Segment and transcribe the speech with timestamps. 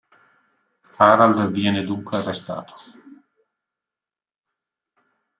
[0.97, 2.73] Harald viene dunque arrestato.